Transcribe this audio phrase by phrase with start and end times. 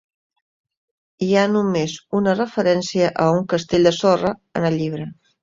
[1.25, 5.09] Hi ha només una referència a un "castell de sorra" en el llibre.